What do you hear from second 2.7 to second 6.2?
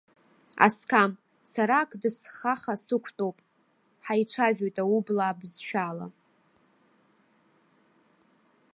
сықәтәоуп, ҳаицәажәоит аублаа бызшәала.